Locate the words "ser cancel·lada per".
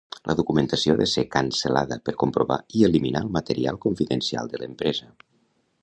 1.11-2.15